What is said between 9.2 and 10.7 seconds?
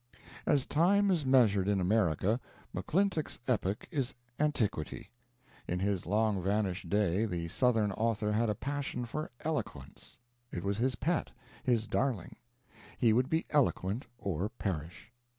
"eloquence"; it